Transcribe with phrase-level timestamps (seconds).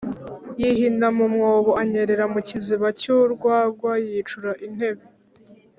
[0.61, 5.05] yihina mu mwobo, anyerera mu kiziba cy'urwagwa, yicura intembe.